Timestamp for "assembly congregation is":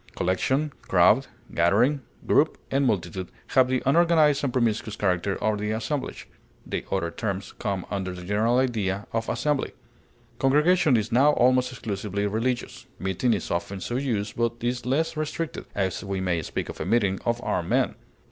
9.29-11.11